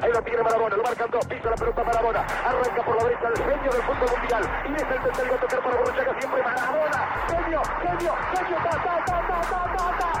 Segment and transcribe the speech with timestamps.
[0.00, 3.28] Ahí lo tiene Marabona, lo marcan dos, pisa la pelota Marabona, arranca por la derecha
[3.28, 6.98] el genio del fútbol mundial y es el tercero a tocar para Borruchaga siempre Marabona,
[7.28, 10.12] genio, genio, genio, ta, ta, ta, ta, ta, ta, ta.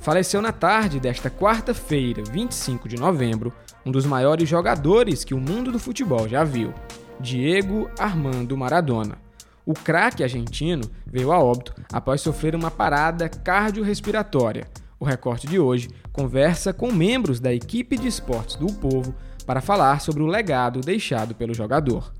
[0.00, 3.52] Faleceu na tarde desta quarta-feira, 25 de novembro,
[3.84, 6.72] um dos maiores jogadores que o mundo do futebol já viu,
[7.18, 9.18] Diego Armando Maradona.
[9.64, 14.68] O craque argentino veio a óbito após sofrer uma parada cardiorrespiratória.
[14.98, 20.00] O recorte de hoje conversa com membros da equipe de esportes do Povo para falar
[20.00, 22.12] sobre o legado deixado pelo jogador.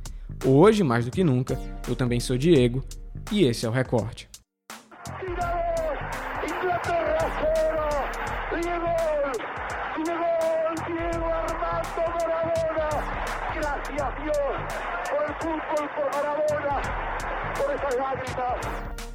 [0.44, 2.84] Hoje, mais do que nunca, eu também sou Diego
[3.32, 4.28] e esse é o recorte.
[13.54, 14.36] Gracias Dios
[15.08, 16.82] por el fútbol, por Maradona,
[17.56, 19.05] por esas lágrimas.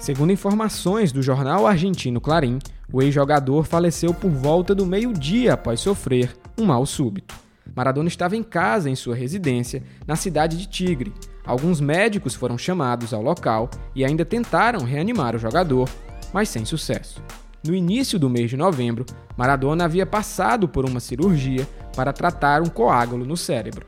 [0.00, 2.58] Segundo informações do jornal argentino Clarim,
[2.90, 7.34] o ex-jogador faleceu por volta do meio-dia após sofrer um mal súbito.
[7.76, 11.12] Maradona estava em casa em sua residência, na cidade de Tigre.
[11.44, 15.86] Alguns médicos foram chamados ao local e ainda tentaram reanimar o jogador,
[16.32, 17.22] mas sem sucesso.
[17.62, 19.04] No início do mês de novembro,
[19.36, 23.86] Maradona havia passado por uma cirurgia para tratar um coágulo no cérebro.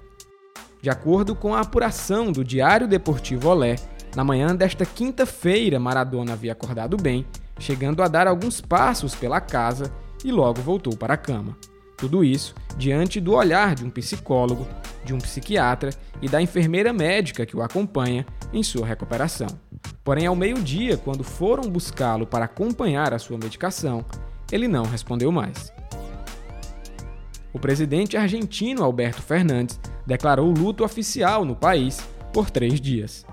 [0.82, 3.76] De acordo com a apuração do Diário Deportivo Olé,
[4.14, 7.26] na manhã desta quinta-feira, Maradona havia acordado bem,
[7.58, 9.92] chegando a dar alguns passos pela casa
[10.24, 11.56] e logo voltou para a cama.
[11.96, 14.66] Tudo isso diante do olhar de um psicólogo,
[15.04, 19.46] de um psiquiatra e da enfermeira médica que o acompanha em sua recuperação.
[20.04, 24.04] Porém, ao meio-dia, quando foram buscá-lo para acompanhar a sua medicação,
[24.50, 25.72] ele não respondeu mais.
[27.52, 32.00] O presidente argentino Alberto Fernandes declarou luto oficial no país
[32.32, 33.24] por três dias.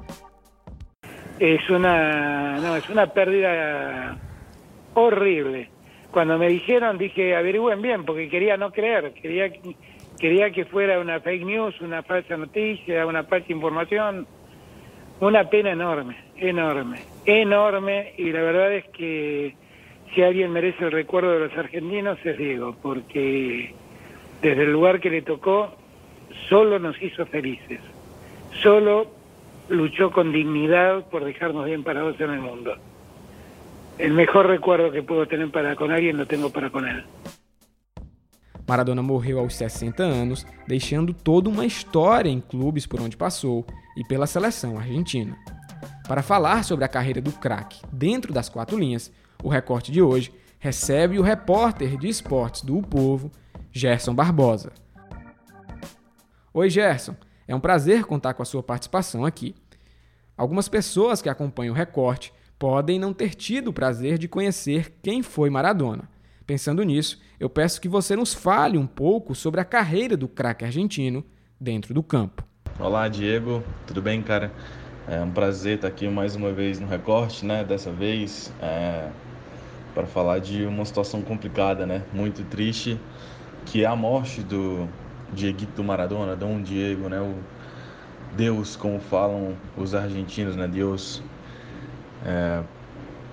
[1.39, 4.17] Es una, no, es una pérdida
[4.93, 5.69] horrible.
[6.11, 9.49] Cuando me dijeron dije averigüen bien porque quería no creer, quería
[10.19, 14.27] quería que fuera una fake news, una falsa noticia, una falsa información.
[15.21, 19.53] Una pena enorme, enorme, enorme y la verdad es que
[20.13, 23.73] si alguien merece el recuerdo de los argentinos es Diego, porque
[24.41, 25.75] desde el lugar que le tocó
[26.47, 27.81] solo nos hizo felices,
[28.63, 29.18] solo
[29.69, 32.75] luchó con dignidad por dejarnos bien parados en el mundo.
[33.97, 37.03] El mejor recuerdo que puedo tener para con alguien lo tengo para con él.
[38.67, 43.65] Maradona morreu aos 60 anos, deixando toda uma história em clubes por onde passou
[43.97, 45.35] e pela seleção argentina.
[46.07, 49.11] Para falar sobre a carreira do craque dentro das quatro linhas,
[49.43, 53.31] o recorte de hoje recebe o repórter de esportes do o Povo,
[53.71, 54.71] Gerson Barbosa.
[56.53, 57.15] Oi, Gerson.
[57.49, 59.55] É um prazer contar com a sua participação aqui.
[60.37, 65.23] Algumas pessoas que acompanham o recorte podem não ter tido o prazer de conhecer quem
[65.23, 66.07] foi Maradona.
[66.45, 70.63] Pensando nisso, eu peço que você nos fale um pouco sobre a carreira do craque
[70.63, 71.25] argentino
[71.59, 72.43] dentro do campo.
[72.79, 74.51] Olá, Diego, tudo bem, cara?
[75.07, 77.63] É um prazer estar aqui mais uma vez no recorte, né?
[77.63, 79.09] Dessa vez é,
[79.95, 82.03] para falar de uma situação complicada, né?
[82.13, 82.99] Muito triste,
[83.65, 84.87] que é a morte do
[85.33, 87.19] Dieguito Maradona, Dom Diego, né?
[87.19, 87.35] O
[88.35, 90.67] Deus, como falam os argentinos, né?
[90.67, 91.21] Deus,
[92.25, 92.61] é,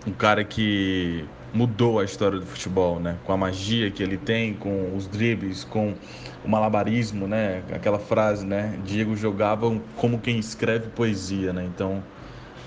[0.07, 3.17] um cara que mudou a história do futebol, né?
[3.25, 5.95] Com a magia que ele tem, com os dribles, com
[6.45, 7.63] o malabarismo, né?
[7.73, 8.79] Aquela frase, né?
[8.85, 11.65] Diego jogava como quem escreve poesia, né?
[11.65, 12.03] Então,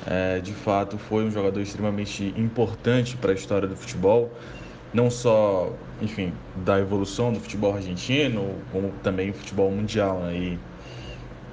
[0.06, 4.32] é, de fato, foi um jogador extremamente importante para a história do futebol,
[4.94, 10.36] não só, enfim, da evolução do futebol argentino, como também o futebol mundial, né?
[10.36, 10.60] E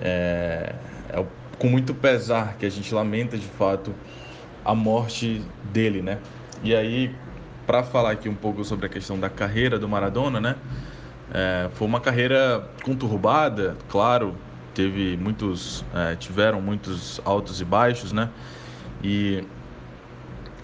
[0.00, 0.74] é,
[1.10, 1.24] é
[1.58, 3.94] com muito pesar que a gente lamenta de fato
[4.64, 5.42] a morte
[5.72, 6.18] dele, né?
[6.62, 7.14] E aí,
[7.66, 10.56] para falar aqui um pouco sobre a questão da carreira do Maradona, né?
[11.32, 14.34] É, foi uma carreira conturbada, claro,
[14.74, 18.30] teve muitos, é, tiveram muitos altos e baixos, né?
[19.02, 19.44] E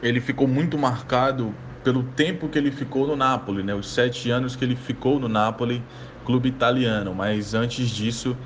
[0.03, 3.75] ele ficou muito marcado pelo tempo que ele ficou no Napoli, né?
[3.75, 5.83] Os sete anos que ele ficou no Napoli,
[6.25, 7.15] clube italiano.
[7.15, 8.37] Mas antes disso,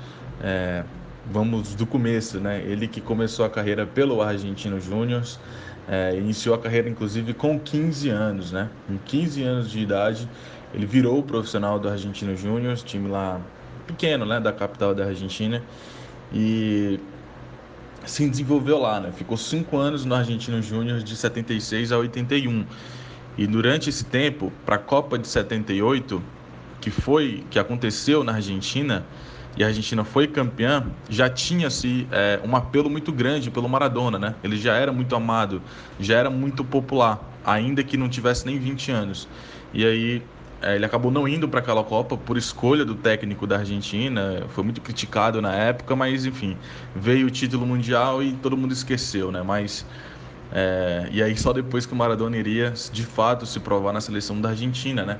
[0.41, 0.83] é,
[1.31, 2.61] vamos do começo, né?
[2.65, 5.23] Ele que começou a carreira pelo Argentino Júnior,
[5.87, 8.69] é, iniciou a carreira inclusive com 15 anos, né?
[8.87, 10.27] Com 15 anos de idade,
[10.73, 13.39] ele virou profissional do Argentino Júnior, time lá
[13.85, 15.63] pequeno, né, da capital da Argentina,
[16.33, 16.99] e
[18.05, 19.11] se desenvolveu lá, né?
[19.13, 22.65] Ficou cinco anos no Argentino Júnior de 76 a 81.
[23.37, 26.21] E durante esse tempo, para a Copa de 78,
[26.81, 29.05] que foi que aconteceu na Argentina,
[29.55, 34.35] e a Argentina foi campeã, já tinha-se é, um apelo muito grande pelo Maradona, né?
[34.43, 35.61] Ele já era muito amado,
[35.99, 39.27] já era muito popular ainda que não tivesse nem 20 anos.
[39.73, 40.21] E aí
[40.61, 44.63] é, ele acabou não indo para aquela Copa por escolha do técnico da Argentina, foi
[44.63, 46.57] muito criticado na época, mas enfim,
[46.95, 49.41] veio o título mundial e todo mundo esqueceu, né?
[49.41, 49.85] Mas
[50.51, 54.39] é, e aí só depois que o Maradona iria de fato se provar na seleção
[54.39, 55.17] da Argentina, né?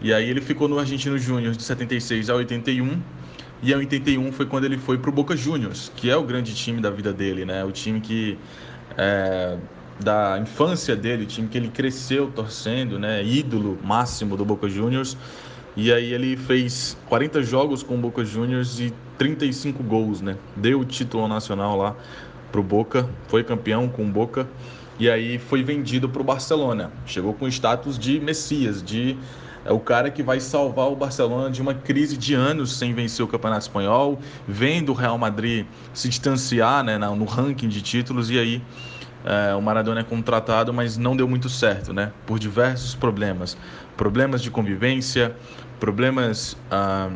[0.00, 3.00] E aí ele ficou no Argentino Júnior de 76 a 81.
[3.60, 6.54] E em 81 foi quando ele foi para o Boca Juniors, que é o grande
[6.54, 7.64] time da vida dele, né?
[7.64, 8.38] O time que
[8.96, 9.56] é,
[9.98, 13.24] da infância dele, time que ele cresceu torcendo, né?
[13.24, 15.16] Ídolo máximo do Boca Juniors.
[15.76, 20.36] E aí ele fez 40 jogos com o Boca Juniors e 35 gols, né?
[20.54, 21.96] Deu o título nacional lá
[22.50, 24.46] pro Boca, foi campeão com o Boca
[24.98, 26.90] e aí foi vendido para o Barcelona.
[27.06, 29.16] Chegou com status de Messias, de
[29.64, 33.24] é o cara que vai salvar o Barcelona de uma crise de anos sem vencer
[33.24, 38.38] o Campeonato Espanhol, vendo o Real Madrid se distanciar né, no ranking de títulos e
[38.38, 38.62] aí
[39.24, 42.12] é, o Maradona é contratado, mas não deu muito certo, né?
[42.26, 43.56] Por diversos problemas.
[43.96, 45.34] Problemas de convivência,
[45.78, 47.10] problemas ah,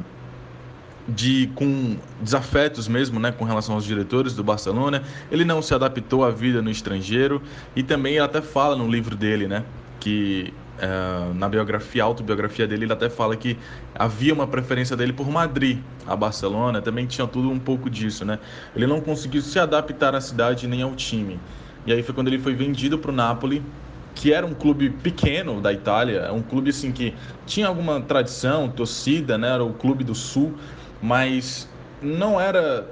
[1.09, 5.03] de com desafetos mesmo, né, com relação aos diretores do Barcelona.
[5.31, 7.43] Ele não se adaptou à vida no estrangeiro
[7.75, 9.65] e também até fala no livro dele, né,
[9.99, 13.57] que é, na biografia, autobiografia dele, ele até fala que
[13.95, 18.39] havia uma preferência dele por Madrid, a Barcelona, também tinha tudo um pouco disso, né?
[18.75, 21.39] Ele não conseguiu se adaptar à cidade nem ao time.
[21.87, 23.63] E aí foi quando ele foi vendido para o Napoli,
[24.15, 27.15] que era um clube pequeno da Itália, um clube assim que
[27.47, 29.51] tinha alguma tradição, torcida, né?
[29.51, 30.53] Era o clube do Sul,
[31.03, 31.69] mas
[32.01, 32.89] não era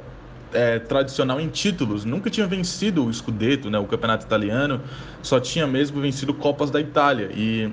[0.52, 4.80] é, tradicional em títulos, nunca tinha vencido o Scudetto, né, o campeonato italiano,
[5.22, 7.70] só tinha mesmo vencido Copas da Itália e,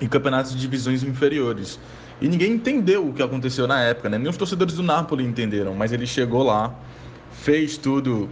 [0.00, 1.78] e campeonatos de divisões inferiores.
[2.20, 4.18] E ninguém entendeu o que aconteceu na época, né?
[4.18, 6.72] nem os torcedores do Napoli entenderam, mas ele chegou lá,
[7.32, 8.28] fez tudo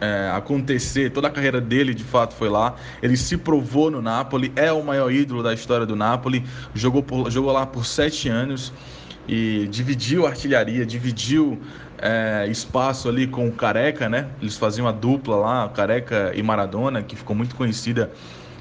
[0.00, 2.74] é, acontecer, toda a carreira dele de fato foi lá.
[3.02, 7.30] Ele se provou no Napoli, é o maior ídolo da história do Napoli, jogou, por,
[7.30, 8.72] jogou lá por sete anos
[9.28, 11.60] e dividiu artilharia, dividiu
[11.98, 14.28] é, espaço ali com o Careca, né?
[14.40, 18.10] Eles faziam a dupla lá, Careca e Maradona, que ficou muito conhecida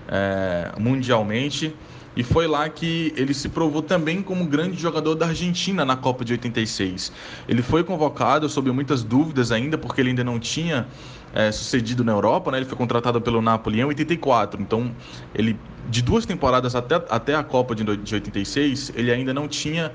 [0.07, 1.75] é, mundialmente.
[2.15, 6.25] E foi lá que ele se provou também como grande jogador da Argentina na Copa
[6.25, 7.11] de 86.
[7.47, 10.85] Ele foi convocado sob muitas dúvidas ainda, porque ele ainda não tinha
[11.33, 12.57] é, sucedido na Europa, né?
[12.57, 14.61] Ele foi contratado pelo Napoli em 84.
[14.61, 14.91] Então,
[15.33, 15.57] ele
[15.89, 19.91] de duas temporadas até, até a Copa de, de 86, ele ainda não tinha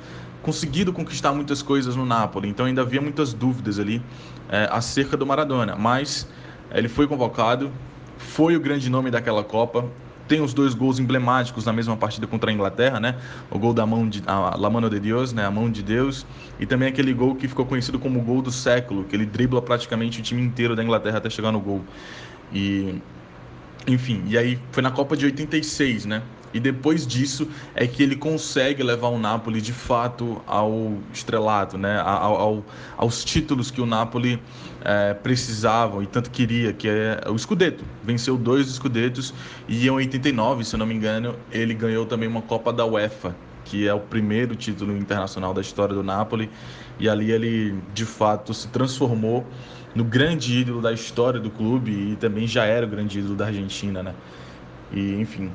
[0.46, 2.48] conseguido conquistar muitas coisas no Napoli.
[2.48, 4.00] Então, ainda havia muitas dúvidas ali
[4.48, 5.75] é, acerca do Maradona.
[5.75, 6.28] Mas
[6.70, 7.70] é, ele foi convocado,
[8.16, 9.84] foi o grande nome daquela Copa
[10.28, 13.14] tem os dois gols emblemáticos na mesma partida contra a Inglaterra, né?
[13.48, 15.44] O gol da mão de a La Mano de Deus, né?
[15.44, 16.26] A mão de Deus,
[16.58, 19.62] e também aquele gol que ficou conhecido como o gol do século, que ele dribla
[19.62, 21.81] praticamente o time inteiro da Inglaterra até chegar no gol.
[22.52, 23.00] E
[23.87, 26.22] enfim, e aí foi na Copa de 86, né?
[26.54, 32.00] E depois disso é que ele consegue levar o Napoli de fato ao estrelato, né?
[32.00, 32.64] Ao, ao,
[32.96, 34.40] aos títulos que o Napoli
[34.82, 37.84] é, precisava e tanto queria, que é o Scudetto.
[38.02, 39.34] Venceu dois Scudetos
[39.69, 43.34] e em 89, se eu não me engano, ele ganhou também uma Copa da UEFA,
[43.64, 46.50] que é o primeiro título internacional da história do Napoli.
[46.99, 49.44] E ali ele de fato se transformou
[49.94, 53.46] no grande ídolo da história do clube e também já era o grande ídolo da
[53.46, 54.14] Argentina, né?
[54.92, 55.50] E enfim,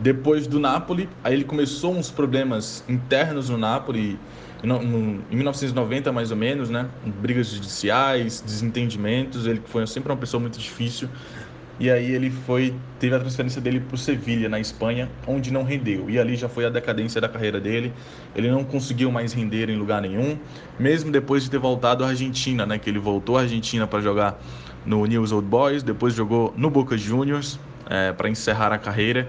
[0.00, 4.18] depois do Napoli, aí ele começou uns problemas internos no Napoli,
[4.64, 6.88] em 1990 mais ou menos, né?
[7.20, 9.46] Brigas judiciais, desentendimentos.
[9.46, 11.08] Ele foi sempre uma pessoa muito difícil.
[11.78, 15.64] E aí ele foi teve a transferência dele para o Sevilha na Espanha, onde não
[15.64, 16.08] rendeu.
[16.08, 17.92] E ali já foi a decadência da carreira dele.
[18.34, 20.38] Ele não conseguiu mais render em lugar nenhum,
[20.78, 22.78] mesmo depois de ter voltado à Argentina, né?
[22.78, 24.40] Que ele voltou à Argentina para jogar
[24.86, 29.28] no News Old Boys, depois jogou no Boca Juniors é, para encerrar a carreira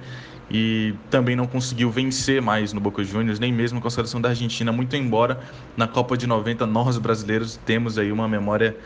[0.50, 4.30] e também não conseguiu vencer mais no Boca Juniors, nem mesmo com a seleção da
[4.30, 5.40] Argentina, muito embora
[5.75, 8.78] na Copa de 90 nós brasileiros temos aí uma memória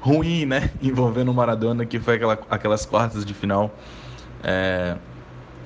[0.00, 3.76] ruim, né, envolvendo o Maradona, que foi aquela, aquelas quartas de final
[4.42, 4.96] é,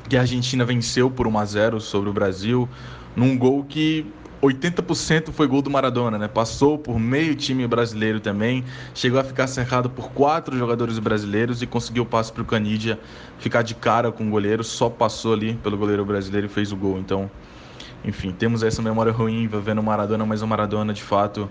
[0.08, 2.68] que a Argentina venceu por 1 a 0 sobre o Brasil,
[3.16, 4.06] num gol que
[4.42, 6.26] 80% foi gol do Maradona, né?
[6.26, 11.66] Passou por meio time brasileiro também, chegou a ficar cercado por quatro jogadores brasileiros e
[11.66, 12.98] conseguiu o passe para o Canidia
[13.38, 16.76] ficar de cara com o goleiro, só passou ali pelo goleiro brasileiro e fez o
[16.76, 16.98] gol.
[16.98, 17.30] Então,
[18.04, 21.48] enfim, temos essa memória ruim vendo o Maradona, mas o Maradona de fato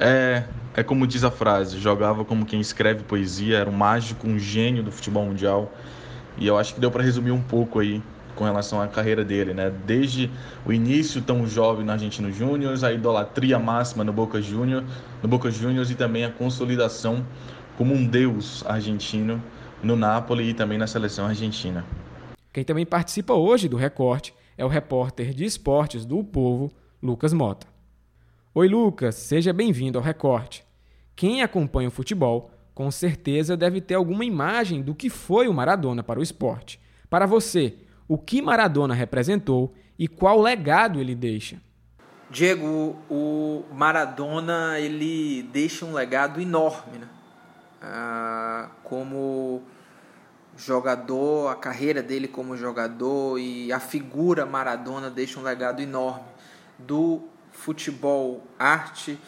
[0.00, 0.44] é,
[0.74, 4.82] é como diz a frase, jogava como quem escreve poesia, era um mágico, um gênio
[4.82, 5.70] do futebol mundial.
[6.38, 8.02] E eu acho que deu para resumir um pouco aí
[8.36, 9.72] com relação à carreira dele, né?
[9.84, 10.30] Desde
[10.64, 14.84] o início tão jovem no Argentino Júnior, a idolatria máxima no Boca Júnior,
[15.22, 17.26] no Boca Juniors e também a consolidação
[17.76, 19.42] como um deus argentino
[19.82, 21.84] no Napoli e também na seleção argentina.
[22.52, 26.70] Quem também participa hoje do recorte é o repórter de esportes do Povo,
[27.02, 27.66] Lucas Mota.
[28.54, 30.64] Oi, Lucas, seja bem-vindo ao recorte.
[31.14, 36.02] Quem acompanha o futebol com certeza deve ter alguma imagem do que foi o Maradona
[36.02, 36.78] para o esporte.
[37.08, 37.74] Para você,
[38.08, 41.60] o que Maradona representou e qual legado ele deixa?
[42.30, 47.08] Diego, o Maradona ele deixa um legado enorme, né?
[47.80, 49.62] Ah, como
[50.56, 56.26] jogador, a carreira dele como jogador e a figura Maradona deixa um legado enorme
[56.78, 57.22] do
[57.52, 59.18] futebol arte,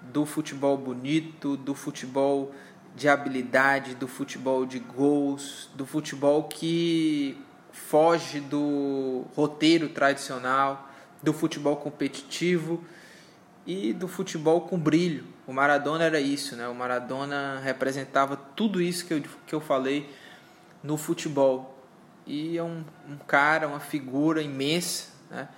[0.00, 2.52] do futebol bonito, do futebol
[2.94, 7.36] de habilidade, do futebol de gols, do futebol que
[7.76, 10.90] foge do roteiro tradicional,
[11.22, 12.82] do futebol competitivo
[13.66, 15.24] e do futebol com brilho.
[15.46, 16.66] O Maradona era isso, né?
[16.66, 20.10] O Maradona representava tudo isso que eu, que eu falei
[20.82, 21.78] no futebol.
[22.26, 25.48] E é um, um cara, uma figura imensa, né?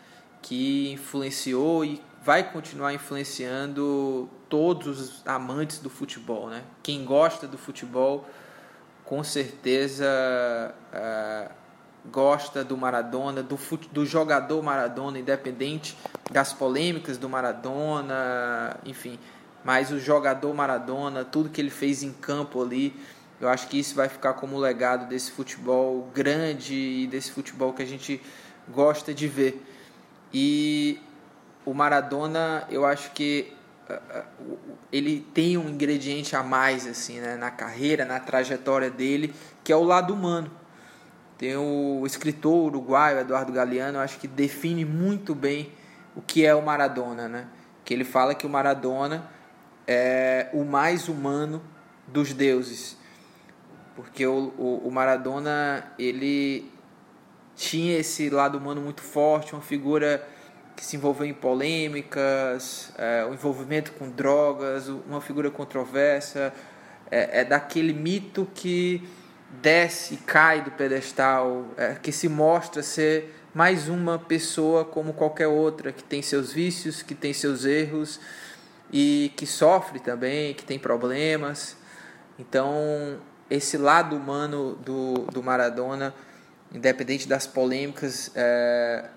[0.43, 6.65] Que influenciou e vai continuar influenciando todos os amantes do futebol, né?
[6.83, 8.29] Quem gosta do futebol,
[9.05, 10.05] com certeza
[10.93, 11.68] uh,
[12.13, 13.59] gosta do Maradona, do,
[13.93, 15.97] do jogador Maradona, independente
[16.31, 19.19] das polêmicas do Maradona, enfim.
[19.65, 22.95] Mas o jogador Maradona, tudo que ele fez em campo ali,
[23.41, 27.83] eu acho que isso vai ficar como legado desse futebol grande e desse futebol que
[27.83, 28.21] a gente
[28.69, 29.65] gosta de ver.
[30.33, 31.01] E
[31.65, 33.53] o Maradona, eu acho que
[34.93, 39.35] ele tem um ingrediente a mais assim, né, na carreira, na trajetória dele,
[39.65, 40.51] que é o lado humano.
[41.39, 45.73] Tem o escritor uruguaio Eduardo Galeano, acho que define muito bem
[46.17, 47.47] o que é o Maradona, né?
[47.85, 49.31] Que ele fala que o Maradona
[49.87, 51.63] é o mais humano
[52.09, 52.97] dos deuses,
[53.95, 56.71] porque o, o, o Maradona ele
[57.55, 60.27] tinha esse lado humano muito forte, uma figura
[60.75, 66.53] que se envolveu em polêmicas, é, o envolvimento com drogas, uma figura controversa,
[67.11, 69.09] é, é daquele mito que
[69.51, 75.49] desce e cai do pedestal, é, que se mostra ser mais uma pessoa como qualquer
[75.49, 78.21] outra, que tem seus vícios, que tem seus erros
[78.93, 81.77] e que sofre também, que tem problemas.
[82.39, 83.19] Então,
[83.51, 86.15] esse lado humano do, do Maradona,
[86.73, 89.09] independente das polêmicas, é,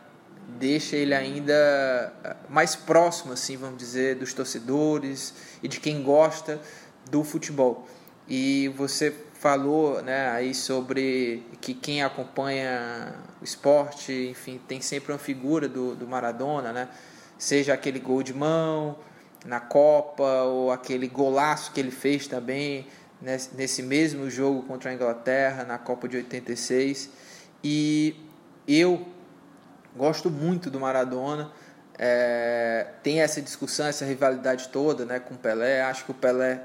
[0.48, 2.14] deixa ele ainda
[2.50, 6.60] mais próximo, assim, vamos dizer, dos torcedores e de quem gosta
[7.10, 7.88] do futebol.
[8.28, 15.18] E você falou né, aí sobre que quem acompanha o esporte, enfim, tem sempre uma
[15.18, 16.88] figura do, do Maradona, né?
[17.40, 19.00] Seja aquele gol de mão
[19.44, 22.86] na Copa ou aquele golaço que ele fez também
[23.20, 27.10] nesse, nesse mesmo jogo contra a Inglaterra na Copa de 86.
[27.64, 28.16] E
[28.68, 29.08] eu
[29.98, 31.52] gosto muito do Maradona.
[31.98, 35.82] É, tem essa discussão, essa rivalidade toda né, com o Pelé.
[35.82, 36.62] Acho que o Pelé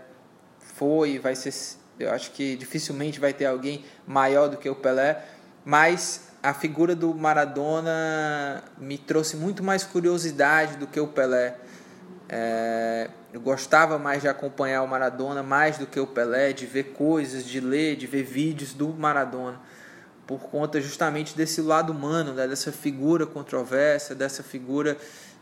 [0.61, 1.54] foi e vai ser
[1.99, 5.25] eu acho que dificilmente vai ter alguém maior do que o Pelé,
[5.65, 11.57] mas a figura do Maradona me trouxe muito mais curiosidade do que o Pelé.
[12.29, 16.93] É, eu gostava mais de acompanhar o Maradona mais do que o Pelé, de ver
[16.93, 19.61] coisas, de ler, de ver vídeos do Maradona,
[20.26, 24.97] por conta justamente desse lado humano, né, dessa figura controversa, dessa figura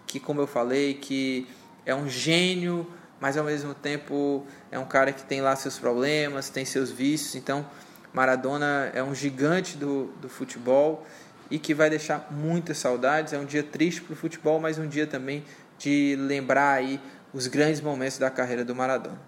[0.07, 1.49] que, como eu falei, que
[1.87, 2.87] é um gênio
[3.21, 7.35] mas ao mesmo tempo é um cara que tem lá seus problemas, tem seus vícios.
[7.35, 7.65] Então,
[8.13, 11.07] Maradona é um gigante do, do futebol
[11.51, 13.33] e que vai deixar muitas saudades.
[13.33, 15.45] É um dia triste para o futebol, mas um dia também
[15.79, 17.01] de lembrar aí
[17.33, 19.19] os grandes momentos da carreira do Maradona.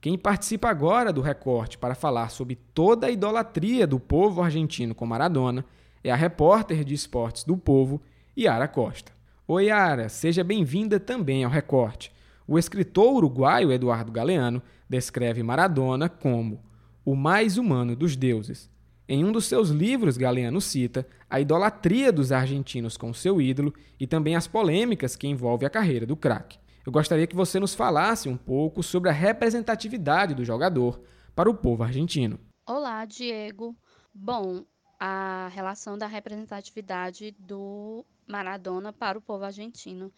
[0.00, 5.04] Quem participa agora do recorte para falar sobre toda a idolatria do povo argentino com
[5.04, 5.64] Maradona
[6.04, 8.00] é a repórter de esportes do Povo,
[8.38, 9.10] Yara Costa.
[9.48, 12.12] Oi, Yara, seja bem-vinda também ao recorte.
[12.48, 16.62] O escritor uruguaio Eduardo Galeano descreve Maradona como
[17.04, 18.70] o mais humano dos deuses.
[19.08, 24.06] Em um dos seus livros, Galeano cita a idolatria dos argentinos com seu ídolo e
[24.06, 26.58] também as polêmicas que envolvem a carreira do craque.
[26.84, 31.00] Eu gostaria que você nos falasse um pouco sobre a representatividade do jogador
[31.34, 32.38] para o povo argentino.
[32.64, 33.76] Olá, Diego.
[34.14, 34.64] Bom,
[34.98, 40.12] a relação da representatividade do Maradona para o povo argentino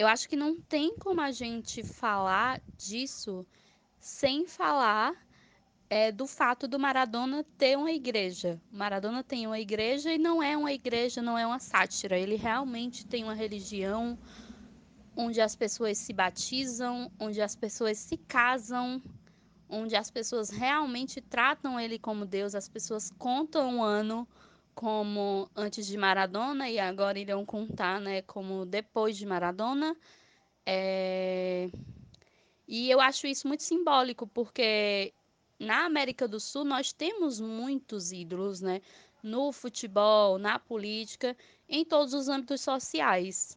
[0.00, 3.46] eu acho que não tem como a gente falar disso
[3.98, 5.14] sem falar
[5.90, 8.58] é, do fato do Maradona ter uma igreja.
[8.72, 12.18] Maradona tem uma igreja e não é uma igreja, não é uma sátira.
[12.18, 14.18] Ele realmente tem uma religião
[15.14, 19.02] onde as pessoas se batizam, onde as pessoas se casam,
[19.68, 24.26] onde as pessoas realmente tratam ele como Deus, as pessoas contam um ano
[24.80, 29.94] como antes de Maradona e agora irão contar, né, como depois de Maradona.
[30.64, 31.68] É...
[32.66, 35.12] E eu acho isso muito simbólico, porque
[35.58, 38.80] na América do Sul nós temos muitos ídolos, né?
[39.22, 41.36] No futebol, na política,
[41.68, 43.54] em todos os âmbitos sociais.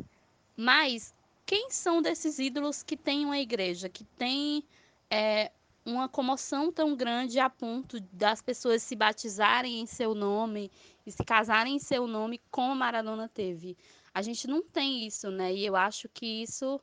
[0.58, 1.16] Mas
[1.46, 4.62] quem são desses ídolos que têm uma igreja, que tem
[5.10, 5.54] é,
[5.86, 10.70] uma comoção tão grande a ponto das pessoas se batizarem em seu nome
[11.06, 13.78] e se casarem em seu nome como Maradona teve?
[14.14, 15.54] A gente não tem isso, né?
[15.54, 16.80] E eu acho que isso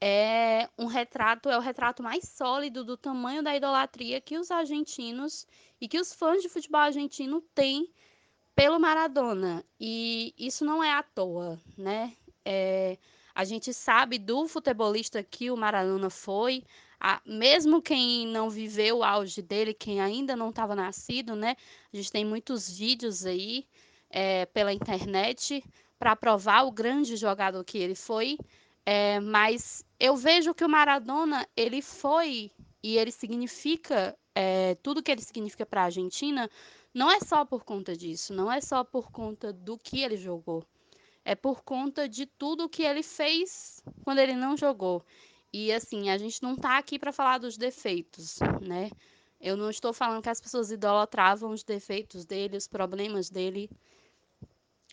[0.00, 5.46] é um retrato, é o retrato mais sólido do tamanho da idolatria que os argentinos
[5.80, 7.90] e que os fãs de futebol argentino têm
[8.54, 9.64] pelo Maradona.
[9.80, 12.14] E isso não é à toa, né?
[12.44, 12.98] É,
[13.34, 16.64] a gente sabe do futebolista que o Maradona foi,
[17.08, 21.54] a, mesmo quem não viveu o auge dele, quem ainda não estava nascido, né?
[21.92, 23.64] A gente tem muitos vídeos aí
[24.10, 25.62] é, pela internet
[26.00, 28.36] para provar o grande jogador que ele foi.
[28.84, 32.50] É, mas eu vejo que o Maradona ele foi
[32.82, 36.50] e ele significa é, tudo que ele significa para a Argentina.
[36.92, 40.66] Não é só por conta disso, não é só por conta do que ele jogou
[41.26, 45.04] é por conta de tudo que ele fez quando ele não jogou.
[45.58, 48.90] E assim, a gente não está aqui para falar dos defeitos, né?
[49.40, 53.70] Eu não estou falando que as pessoas idolatravam os defeitos dele, os problemas dele.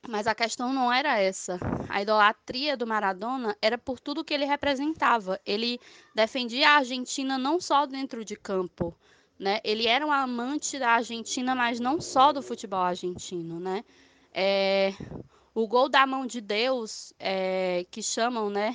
[0.08, 1.60] Mas a questão não era essa.
[1.90, 5.38] A idolatria do Maradona era por tudo que ele representava.
[5.46, 5.82] Ele
[6.16, 8.98] defendia a Argentina não só dentro de campo,
[9.38, 9.60] né?
[9.66, 13.84] Ele era um amante da Argentina, mas não só do futebol argentino, né?
[14.34, 14.94] É,
[15.54, 18.74] o gol da mão de Deus, é, que chamam, né,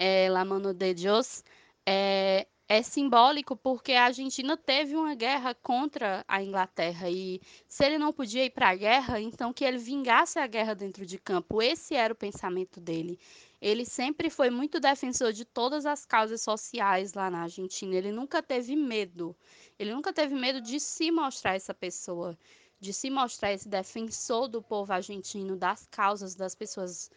[0.00, 1.44] é, La Mano de Deus,
[1.86, 7.38] é, é simbólico porque a Argentina teve uma guerra contra a Inglaterra e
[7.68, 11.04] se ele não podia ir para a guerra, então que ele vingasse a guerra dentro
[11.04, 11.60] de campo.
[11.60, 13.18] Esse era o pensamento dele.
[13.60, 17.94] Ele sempre foi muito defensor de todas as causas sociais lá na Argentina.
[17.94, 19.36] Ele nunca teve medo.
[19.78, 22.38] Ele nunca teve medo de se mostrar essa pessoa
[22.80, 27.10] de se mostrar esse defensor do povo argentino, das causas das pessoas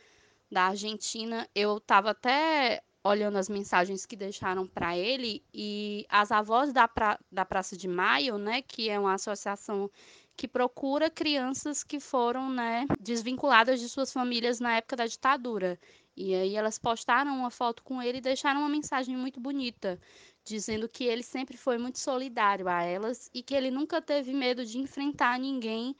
[0.51, 1.47] da Argentina.
[1.55, 7.19] Eu estava até olhando as mensagens que deixaram para ele e as avós da, pra,
[7.31, 9.91] da Praça de Maio, né, que é uma associação
[10.35, 15.77] que procura crianças que foram né, desvinculadas de suas famílias na época da ditadura.
[16.15, 19.99] E aí elas postaram uma foto com ele e deixaram uma mensagem muito bonita,
[20.45, 24.65] dizendo que ele sempre foi muito solidário a elas e que ele nunca teve medo
[24.65, 25.95] de enfrentar ninguém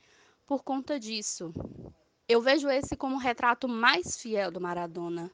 [0.46, 1.52] por conta disso.
[2.26, 5.30] Eu vejo esse como o retrato mais fiel do Maradona,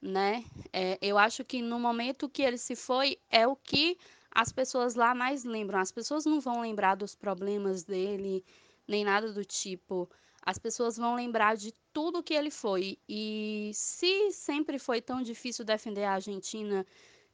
[0.00, 0.44] né?
[0.72, 3.96] É, eu acho que no momento que ele se foi é o que
[4.30, 5.78] as pessoas lá mais lembram.
[5.78, 8.44] As pessoas não vão lembrar dos problemas dele
[8.88, 10.10] nem nada do tipo.
[10.44, 12.98] As pessoas vão lembrar de tudo que ele foi.
[13.08, 16.84] E se sempre foi tão difícil defender a Argentina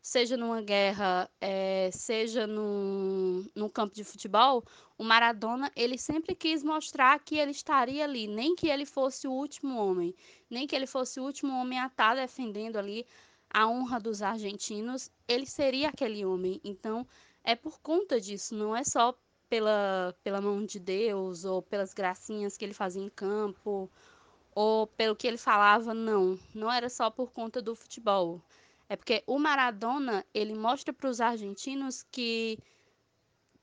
[0.02, 4.64] seja numa guerra, é, seja num, num campo de futebol,
[4.96, 9.32] o Maradona ele sempre quis mostrar que ele estaria ali, nem que ele fosse o
[9.32, 10.14] último homem,
[10.48, 13.06] nem que ele fosse o último homem a estar tá defendendo ali
[13.50, 16.60] a honra dos argentinos, ele seria aquele homem.
[16.62, 17.06] Então,
[17.42, 19.16] é por conta disso, não é só
[19.48, 23.90] pela, pela mão de Deus ou pelas gracinhas que ele fazia em campo
[24.54, 26.38] ou pelo que ele falava, não.
[26.54, 28.42] Não era só por conta do futebol.
[28.88, 32.58] É porque o Maradona, ele mostra para os argentinos que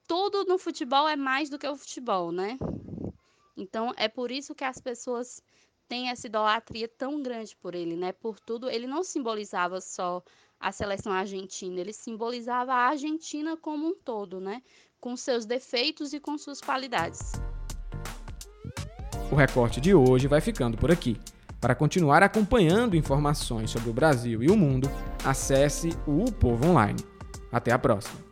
[0.08, 2.60] tudo no futebol é mais do que o futebol, né?
[3.58, 5.42] Então, é por isso que as pessoas
[5.88, 8.12] têm essa idolatria tão grande por ele, né?
[8.12, 10.22] Por tudo, ele não simbolizava só
[10.60, 14.62] a seleção argentina, ele simbolizava a Argentina como um todo, né?
[15.00, 17.34] Com seus defeitos e com suas qualidades.
[19.32, 21.18] O recorte de hoje vai ficando por aqui.
[21.60, 24.90] Para continuar acompanhando informações sobre o Brasil e o mundo,
[25.24, 27.00] acesse o Povo Online.
[27.52, 28.25] Até a próxima!